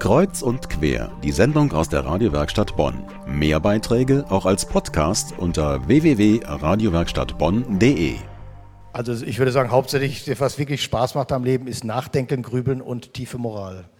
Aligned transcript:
Kreuz 0.00 0.40
und 0.40 0.70
quer, 0.70 1.12
die 1.22 1.30
Sendung 1.30 1.72
aus 1.72 1.90
der 1.90 2.06
Radiowerkstatt 2.06 2.74
Bonn. 2.74 3.04
Mehr 3.26 3.60
Beiträge 3.60 4.24
auch 4.30 4.46
als 4.46 4.64
Podcast 4.64 5.34
unter 5.36 5.86
www.radiowerkstattbonn.de. 5.86 8.14
Also 8.94 9.26
ich 9.26 9.38
würde 9.38 9.52
sagen, 9.52 9.70
hauptsächlich, 9.70 10.40
was 10.40 10.58
wirklich 10.58 10.82
Spaß 10.82 11.16
macht 11.16 11.32
am 11.32 11.44
Leben, 11.44 11.66
ist 11.66 11.84
Nachdenken, 11.84 12.42
Grübeln 12.42 12.80
und 12.80 13.12
tiefe 13.12 13.36
Moral. 13.36 13.90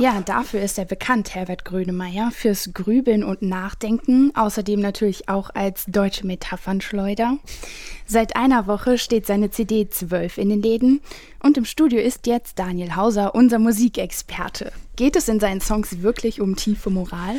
Ja, 0.00 0.20
dafür 0.20 0.60
ist 0.60 0.76
er 0.76 0.86
bekannt, 0.86 1.36
Herbert 1.36 1.64
Grönemeyer, 1.64 2.32
fürs 2.32 2.70
Grübeln 2.74 3.22
und 3.22 3.42
Nachdenken, 3.42 4.32
außerdem 4.34 4.80
natürlich 4.80 5.28
auch 5.28 5.50
als 5.54 5.84
deutsche 5.86 6.26
Metaphernschleuder. 6.26 7.38
Seit 8.06 8.34
einer 8.34 8.66
Woche 8.66 8.98
steht 8.98 9.26
seine 9.26 9.50
CD 9.50 9.88
12 9.88 10.38
in 10.38 10.48
den 10.48 10.62
Läden 10.62 11.00
und 11.42 11.56
im 11.56 11.64
Studio 11.64 12.00
ist 12.00 12.26
jetzt 12.26 12.58
Daniel 12.58 12.96
Hauser, 12.96 13.36
unser 13.36 13.60
Musikexperte. 13.60 14.72
Geht 14.94 15.16
es 15.16 15.28
in 15.28 15.40
seinen 15.40 15.62
Songs 15.62 16.02
wirklich 16.02 16.40
um 16.40 16.54
tiefe 16.54 16.90
Moral? 16.90 17.36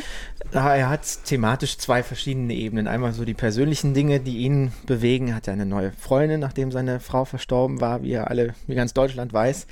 Er 0.52 0.88
hat 0.88 1.24
thematisch 1.24 1.78
zwei 1.78 2.02
verschiedene 2.02 2.52
Ebenen. 2.52 2.88
Einmal 2.88 3.12
so 3.12 3.24
die 3.24 3.34
persönlichen 3.34 3.94
Dinge, 3.94 4.18
die 4.18 4.38
ihn 4.38 4.72
bewegen. 4.86 5.28
Er 5.28 5.36
hat 5.36 5.46
ja 5.46 5.52
eine 5.52 5.66
neue 5.66 5.92
Freundin, 5.92 6.40
nachdem 6.40 6.72
seine 6.72 6.98
Frau 6.98 7.24
verstorben 7.24 7.80
war, 7.80 8.02
wie 8.02 8.12
er 8.12 8.28
alle, 8.28 8.54
wie 8.66 8.74
ganz 8.74 8.92
Deutschland 8.92 9.32
weiß. 9.32 9.66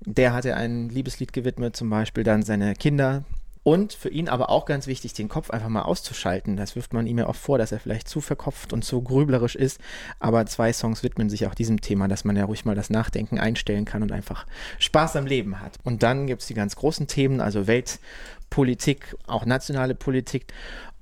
Der 0.00 0.32
hat 0.32 0.46
er 0.46 0.56
ein 0.56 0.88
Liebeslied 0.88 1.34
gewidmet, 1.34 1.76
zum 1.76 1.90
Beispiel 1.90 2.24
dann 2.24 2.42
seine 2.42 2.74
Kinder. 2.74 3.24
Und 3.66 3.94
für 3.94 4.10
ihn 4.10 4.28
aber 4.28 4.48
auch 4.48 4.64
ganz 4.64 4.86
wichtig, 4.86 5.12
den 5.12 5.28
Kopf 5.28 5.50
einfach 5.50 5.68
mal 5.68 5.82
auszuschalten. 5.82 6.56
Das 6.56 6.76
wirft 6.76 6.92
man 6.92 7.08
ihm 7.08 7.18
ja 7.18 7.26
oft 7.26 7.40
vor, 7.40 7.58
dass 7.58 7.72
er 7.72 7.80
vielleicht 7.80 8.06
zu 8.08 8.20
verkopft 8.20 8.72
und 8.72 8.84
zu 8.84 9.02
grüblerisch 9.02 9.56
ist. 9.56 9.80
Aber 10.20 10.46
zwei 10.46 10.72
Songs 10.72 11.02
widmen 11.02 11.28
sich 11.28 11.48
auch 11.48 11.54
diesem 11.56 11.80
Thema, 11.80 12.06
dass 12.06 12.24
man 12.24 12.36
ja 12.36 12.44
ruhig 12.44 12.64
mal 12.64 12.76
das 12.76 12.90
Nachdenken 12.90 13.40
einstellen 13.40 13.84
kann 13.84 14.04
und 14.04 14.12
einfach 14.12 14.46
Spaß 14.78 15.16
am 15.16 15.26
Leben 15.26 15.60
hat. 15.60 15.78
Und 15.82 16.04
dann 16.04 16.28
gibt 16.28 16.42
es 16.42 16.46
die 16.46 16.54
ganz 16.54 16.76
großen 16.76 17.08
Themen, 17.08 17.40
also 17.40 17.66
Weltpolitik, 17.66 19.16
auch 19.26 19.44
nationale 19.44 19.96
Politik. 19.96 20.52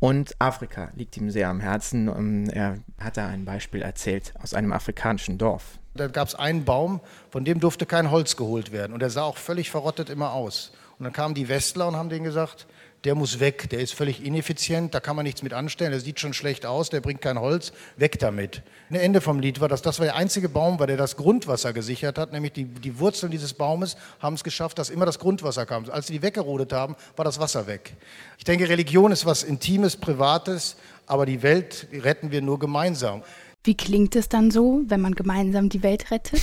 Und 0.00 0.34
Afrika 0.38 0.90
liegt 0.96 1.18
ihm 1.18 1.30
sehr 1.30 1.50
am 1.50 1.60
Herzen. 1.60 2.08
Ähm, 2.08 2.48
er 2.48 2.78
hat 2.98 3.18
da 3.18 3.26
ein 3.26 3.44
Beispiel 3.44 3.82
erzählt 3.82 4.32
aus 4.42 4.54
einem 4.54 4.72
afrikanischen 4.72 5.36
Dorf. 5.36 5.78
Da 5.92 6.06
gab 6.06 6.28
es 6.28 6.34
einen 6.34 6.64
Baum, 6.64 7.02
von 7.28 7.44
dem 7.44 7.60
durfte 7.60 7.84
kein 7.84 8.10
Holz 8.10 8.36
geholt 8.36 8.72
werden. 8.72 8.94
Und 8.94 9.00
der 9.00 9.10
sah 9.10 9.24
auch 9.24 9.36
völlig 9.36 9.70
verrottet 9.70 10.08
immer 10.08 10.32
aus. 10.32 10.72
Und 10.98 11.04
dann 11.04 11.12
kamen 11.12 11.34
die 11.34 11.48
Westler 11.48 11.88
und 11.88 11.96
haben 11.96 12.08
denen 12.08 12.24
gesagt, 12.24 12.66
der 13.04 13.14
muss 13.14 13.38
weg, 13.38 13.68
der 13.68 13.80
ist 13.80 13.92
völlig 13.92 14.24
ineffizient, 14.24 14.94
da 14.94 15.00
kann 15.00 15.14
man 15.14 15.24
nichts 15.24 15.42
mit 15.42 15.52
anstellen, 15.52 15.90
der 15.90 16.00
sieht 16.00 16.20
schon 16.20 16.32
schlecht 16.32 16.64
aus, 16.64 16.88
der 16.88 17.02
bringt 17.02 17.20
kein 17.20 17.38
Holz, 17.38 17.72
weg 17.96 18.18
damit. 18.18 18.62
Ein 18.88 18.96
Ende 18.96 19.20
vom 19.20 19.40
Lied 19.40 19.60
war, 19.60 19.68
dass 19.68 19.82
das 19.82 19.98
war 19.98 20.06
der 20.06 20.16
einzige 20.16 20.48
Baum 20.48 20.78
war, 20.78 20.86
der 20.86 20.96
das 20.96 21.16
Grundwasser 21.16 21.74
gesichert 21.74 22.16
hat, 22.16 22.32
nämlich 22.32 22.52
die, 22.52 22.64
die 22.64 22.98
Wurzeln 22.98 23.30
dieses 23.30 23.52
Baumes 23.52 23.96
haben 24.20 24.34
es 24.34 24.44
geschafft, 24.44 24.78
dass 24.78 24.88
immer 24.88 25.04
das 25.04 25.18
Grundwasser 25.18 25.66
kam. 25.66 25.88
Als 25.90 26.06
sie 26.06 26.14
die 26.14 26.22
weggerodet 26.22 26.72
haben, 26.72 26.96
war 27.16 27.24
das 27.26 27.38
Wasser 27.38 27.66
weg. 27.66 27.94
Ich 28.38 28.44
denke, 28.44 28.68
Religion 28.68 29.12
ist 29.12 29.26
was 29.26 29.42
Intimes, 29.42 29.96
Privates, 29.96 30.76
aber 31.06 31.26
die 31.26 31.42
Welt 31.42 31.86
retten 31.92 32.30
wir 32.30 32.40
nur 32.40 32.58
gemeinsam. 32.58 33.22
Wie 33.66 33.74
klingt 33.74 34.14
es 34.14 34.28
dann 34.28 34.50
so, 34.50 34.82
wenn 34.88 35.00
man 35.00 35.14
gemeinsam 35.14 35.70
die 35.70 35.82
Welt 35.82 36.10
rettet? 36.10 36.42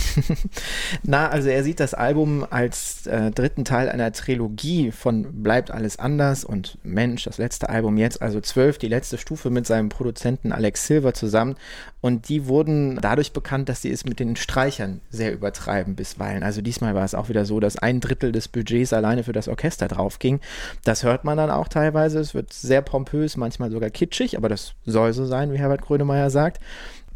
Na, 1.04 1.30
also 1.30 1.50
er 1.50 1.64
sieht 1.64 1.80
das 1.80 1.94
Album 1.94 2.44
als 2.50 3.06
äh, 3.06 3.30
dritten 3.30 3.64
Teil 3.64 3.90
einer 3.90 4.12
Trilogie 4.12 4.92
von 4.92 5.44
Bleibt 5.44 5.70
alles 5.70 6.00
anders 6.00 6.44
und 6.44 6.80
Mensch, 6.82 7.26
das 7.26 7.38
letzte 7.38 7.70
Album 7.70 7.98
jetzt, 7.98 8.24
also 8.24 8.42
zwölf, 8.42 8.80
die 8.80 8.88
letzte 8.88 9.20
Stufe 9.20 9.52
mit 9.52 9.68
seinem 9.68 9.90
Produzenten 9.90 10.52
Alex 10.52 10.88
Silver 10.88 11.14
zusammen. 11.14 11.58
Und 12.02 12.28
die 12.28 12.48
wurden 12.48 12.98
dadurch 13.00 13.34
bekannt, 13.34 13.70
dass 13.70 13.84
sie 13.84 13.92
es 13.92 14.04
mit 14.04 14.20
den 14.20 14.36
Streichern 14.36 15.02
sehr 15.12 15.32
übertreiben 15.32 15.96
bisweilen. 15.96 16.42
Also 16.42 16.64
diesmal 16.64 16.96
war 16.96 17.06
es 17.06 17.14
auch 17.14 17.30
wieder 17.30 17.46
so, 17.46 17.60
dass 17.60 17.78
ein 17.78 18.00
Drittel 18.00 18.32
des 18.32 18.48
Budgets 18.48 18.94
alleine 18.94 19.24
für 19.24 19.34
das 19.34 19.48
Orchester 19.48 19.88
drauf 19.88 20.18
ging. 20.18 20.40
Das 20.84 21.04
hört 21.04 21.24
man 21.24 21.38
dann 21.38 21.52
auch 21.52 21.68
teilweise. 21.68 22.18
Es 22.20 22.34
wird 22.34 22.52
sehr 22.52 22.82
pompös, 22.82 23.38
manchmal 23.38 23.70
sogar 23.70 23.92
kitschig, 23.92 24.38
aber 24.38 24.50
das 24.50 24.74
soll 24.88 25.14
so 25.14 25.28
sein, 25.28 25.54
wie 25.54 25.60
Herbert 25.60 25.84
Grönemeyer 25.84 26.32
sagt. 26.32 26.60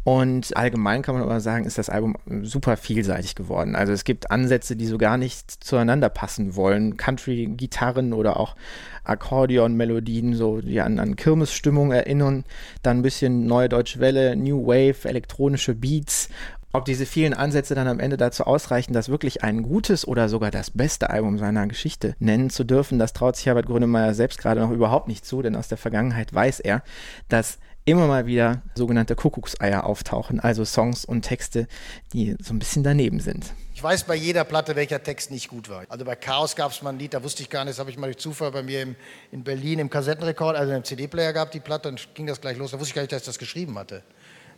Und 0.06 0.56
allgemein 0.56 1.02
kann 1.02 1.16
man 1.16 1.24
aber 1.24 1.40
sagen, 1.40 1.64
ist 1.64 1.78
das 1.78 1.88
Album 1.88 2.14
super 2.42 2.76
vielseitig 2.76 3.34
geworden. 3.34 3.74
Also 3.74 3.92
es 3.92 4.04
gibt 4.04 4.30
Ansätze, 4.30 4.76
die 4.76 4.86
so 4.86 4.98
gar 4.98 5.16
nicht 5.16 5.64
zueinander 5.64 6.10
passen 6.10 6.54
wollen. 6.54 6.96
Country-Gitarren 6.96 8.12
oder 8.12 8.38
auch 8.38 8.54
Akkordeon-Melodien, 9.02 10.34
so 10.34 10.60
die 10.60 10.80
an, 10.80 11.00
an 11.00 11.16
Kirmesstimmung 11.16 11.90
erinnern. 11.90 12.44
Dann 12.84 12.98
ein 12.98 13.02
bisschen 13.02 13.48
neue 13.48 13.68
deutsche 13.68 13.98
Welle, 13.98 14.36
New 14.36 14.64
Wave, 14.68 15.08
elektronische 15.08 15.74
Beats 15.74 16.28
ob 16.72 16.84
diese 16.84 17.06
vielen 17.06 17.34
Ansätze 17.34 17.74
dann 17.74 17.88
am 17.88 18.00
Ende 18.00 18.16
dazu 18.16 18.44
ausreichen, 18.44 18.92
das 18.92 19.08
wirklich 19.08 19.42
ein 19.42 19.62
gutes 19.62 20.06
oder 20.06 20.28
sogar 20.28 20.50
das 20.50 20.70
beste 20.70 21.10
Album 21.10 21.38
seiner 21.38 21.66
Geschichte 21.66 22.16
nennen 22.18 22.50
zu 22.50 22.64
dürfen, 22.64 22.98
das 22.98 23.12
traut 23.12 23.36
sich 23.36 23.46
Herbert 23.46 23.66
Grönemeyer 23.66 24.14
selbst 24.14 24.38
gerade 24.38 24.60
noch 24.60 24.70
überhaupt 24.70 25.08
nicht 25.08 25.24
zu, 25.24 25.42
denn 25.42 25.56
aus 25.56 25.68
der 25.68 25.78
Vergangenheit 25.78 26.34
weiß 26.34 26.60
er, 26.60 26.82
dass 27.28 27.58
immer 27.86 28.08
mal 28.08 28.26
wieder 28.26 28.62
sogenannte 28.74 29.14
Kuckuckseier 29.14 29.84
auftauchen, 29.84 30.40
also 30.40 30.64
Songs 30.64 31.04
und 31.04 31.22
Texte, 31.22 31.68
die 32.12 32.36
so 32.42 32.52
ein 32.52 32.58
bisschen 32.58 32.82
daneben 32.82 33.20
sind. 33.20 33.54
Ich 33.74 33.82
weiß 33.82 34.04
bei 34.04 34.16
jeder 34.16 34.44
Platte, 34.44 34.74
welcher 34.74 35.02
Text 35.02 35.30
nicht 35.30 35.48
gut 35.48 35.68
war. 35.68 35.84
Also 35.88 36.04
bei 36.04 36.16
Chaos 36.16 36.56
gab 36.56 36.72
es 36.72 36.82
mal 36.82 36.90
ein 36.90 36.98
Lied, 36.98 37.14
da 37.14 37.22
wusste 37.22 37.42
ich 37.42 37.48
gar 37.48 37.64
nicht, 37.64 37.74
das 37.74 37.78
habe 37.78 37.90
ich 37.90 37.96
mal 37.96 38.08
durch 38.08 38.18
Zufall 38.18 38.50
bei 38.50 38.62
mir 38.62 38.82
im, 38.82 38.96
in 39.30 39.44
Berlin 39.44 39.78
im 39.78 39.88
Kassettenrekord, 39.88 40.56
also 40.56 40.72
im 40.72 40.82
CD-Player 40.82 41.32
gehabt, 41.32 41.54
die 41.54 41.60
Platte, 41.60 41.88
dann 41.88 42.00
ging 42.14 42.26
das 42.26 42.40
gleich 42.40 42.58
los, 42.58 42.72
da 42.72 42.80
wusste 42.80 42.90
ich 42.90 42.94
gar 42.94 43.02
nicht, 43.02 43.12
dass 43.12 43.22
ich 43.22 43.26
das 43.26 43.38
geschrieben 43.38 43.78
hatte. 43.78 44.02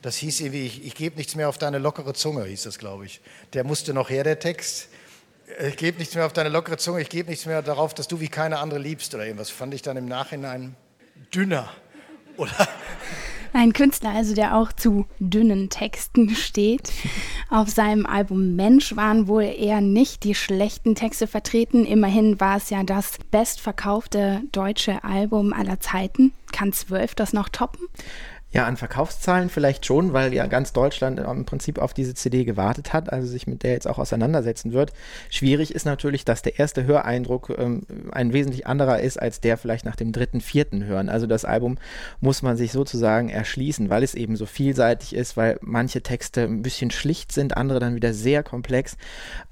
Das 0.03 0.17
hieß 0.17 0.41
irgendwie, 0.41 0.67
ich, 0.67 0.85
ich 0.85 0.95
gebe 0.95 1.17
nichts 1.17 1.35
mehr 1.35 1.49
auf 1.49 1.59
deine 1.59 1.79
lockere 1.79 2.15
Zunge, 2.15 2.45
hieß 2.45 2.63
das, 2.63 2.79
glaube 2.79 3.07
ich. 3.07 3.21
Der 3.53 3.65
musste 3.65 3.95
noch 3.95 4.11
her, 4.11 4.25
der 4.25 4.39
Text. 4.39 4.89
Ich 5.67 5.77
gebe 5.77 5.99
nichts 5.99 6.15
mehr 6.15 6.27
auf 6.27 6.33
deine 6.33 6.51
lockere 6.51 6.77
Zunge, 6.77 7.01
ich 7.01 7.09
gebe 7.09 7.31
nichts 7.31 7.47
mehr 7.47 7.63
darauf, 7.63 7.95
dass 7.95 8.07
du 8.07 8.21
wie 8.21 8.29
keine 8.29 8.59
andere 8.59 8.79
liebst 8.79 9.15
oder 9.15 9.25
irgendwas. 9.25 9.51
Fand 9.51 9.75
ich 9.75 9.83
dann 9.83 9.97
im 9.97 10.07
Nachhinein 10.07 10.77
dünner. 11.35 11.71
Oder 12.37 12.69
ein 13.53 13.73
Künstler 13.73 14.11
also, 14.11 14.35
der 14.35 14.57
auch 14.57 14.73
zu 14.73 15.07
dünnen 15.19 15.71
Texten 15.71 16.31
steht. 16.31 16.93
Auf 17.51 17.69
seinem 17.69 18.07
Album 18.07 18.57
Mensch 18.57 18.95
waren 18.95 19.27
wohl 19.27 19.45
eher 19.45 19.81
nicht 19.81 20.25
die 20.25 20.35
schlechten 20.35 20.95
Texte 20.95 21.27
vertreten. 21.27 21.85
Immerhin 21.85 22.41
war 22.41 22.57
es 22.57 22.71
ja 22.71 22.83
das 22.83 23.19
bestverkaufte 23.31 24.43
deutsche 24.53 25.03
Album 25.03 25.53
aller 25.53 25.81
Zeiten. 25.81 26.33
Kann 26.53 26.73
zwölf 26.73 27.15
das 27.15 27.33
noch 27.33 27.49
toppen? 27.49 27.89
Ja, 28.51 28.65
an 28.65 28.79
Verkaufszahlen 28.79 29.51
vielleicht 29.51 29.85
schon, 29.85 30.15
weil 30.15 30.33
ja 30.33 30.47
ganz 30.47 30.73
Deutschland 30.73 31.21
im 31.21 31.45
Prinzip 31.45 31.79
auf 31.79 31.93
diese 31.93 32.15
CD 32.15 32.45
gewartet 32.45 32.95
hat, 32.95 33.13
also 33.13 33.29
sich 33.29 33.47
mit 33.47 33.63
der 33.63 33.73
jetzt 33.73 33.87
auch 33.87 33.99
auseinandersetzen 33.99 34.73
wird. 34.73 34.95
Schwierig 35.29 35.75
ist 35.75 35.85
natürlich, 35.85 36.25
dass 36.25 36.41
der 36.41 36.59
erste 36.59 36.85
Höreindruck 36.85 37.55
ähm, 37.59 37.83
ein 38.11 38.33
wesentlich 38.33 38.67
anderer 38.67 39.01
ist 39.01 39.21
als 39.21 39.43
der 39.43 39.59
vielleicht 39.59 39.85
nach 39.85 39.97
dem 39.97 40.13
dritten, 40.13 40.41
vierten 40.41 40.85
Hören. 40.85 41.11
Also 41.11 41.27
das 41.27 41.45
Album 41.45 41.77
muss 42.21 42.41
man 42.41 42.57
sich 42.57 42.73
sozusagen 42.73 43.29
erschließen, 43.29 43.91
weil 43.91 44.03
es 44.03 44.15
eben 44.15 44.35
so 44.35 44.47
vielseitig 44.47 45.15
ist, 45.15 45.37
weil 45.37 45.59
manche 45.61 46.03
Texte 46.03 46.45
ein 46.45 46.63
bisschen 46.63 46.91
schlicht 46.91 47.33
sind, 47.33 47.55
andere 47.55 47.81
dann 47.81 47.97
wieder 47.97 48.15
sehr 48.15 48.43
komplex. 48.43 48.97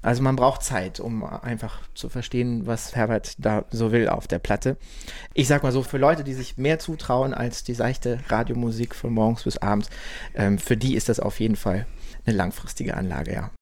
Also 0.01 0.23
man 0.23 0.35
braucht 0.35 0.63
Zeit, 0.63 0.99
um 0.99 1.23
einfach 1.23 1.81
zu 1.93 2.09
verstehen, 2.09 2.65
was 2.65 2.95
Herbert 2.95 3.35
da 3.37 3.65
so 3.69 3.91
will 3.91 4.09
auf 4.09 4.25
der 4.25 4.39
Platte. 4.39 4.75
Ich 5.35 5.47
sag 5.47 5.61
mal 5.61 5.71
so, 5.71 5.83
für 5.83 5.99
Leute, 5.99 6.23
die 6.23 6.33
sich 6.33 6.57
mehr 6.57 6.79
zutrauen 6.79 7.35
als 7.35 7.63
die 7.63 7.75
seichte 7.75 8.19
Radiomusik, 8.29 8.86
Musik 8.87 8.95
von 8.95 9.13
morgens 9.13 9.43
bis 9.43 9.57
abends. 9.57 9.89
Ähm, 10.33 10.57
für 10.57 10.77
die 10.77 10.95
ist 10.95 11.09
das 11.09 11.19
auf 11.19 11.39
jeden 11.39 11.55
Fall 11.57 11.85
eine 12.25 12.35
langfristige 12.35 12.95
Anlage, 12.95 13.33
ja. 13.33 13.51